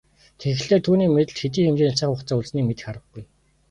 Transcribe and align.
Тэгэхлээр 0.39 0.81
түүний 0.85 1.09
мэдэлд 1.15 1.37
хэдий 1.41 1.63
хэмжээний 1.65 1.97
цаг 1.99 2.09
хугацаа 2.11 2.37
үлдсэнийг 2.39 2.67
мэдэх 2.67 2.85
аргагүй. 2.91 3.23